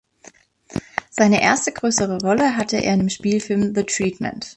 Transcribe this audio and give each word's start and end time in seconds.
Seine 1.11 1.43
erste 1.43 1.71
größere 1.71 2.17
Rolle 2.21 2.57
hatte 2.57 2.77
er 2.77 2.93
in 2.95 3.01
dem 3.01 3.09
Spielfilm 3.09 3.75
"The 3.75 3.83
Treatment". 3.83 4.49